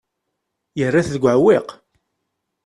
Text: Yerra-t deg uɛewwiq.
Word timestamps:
Yerra-t 0.79 1.09
deg 1.13 1.23
uɛewwiq. 1.23 1.67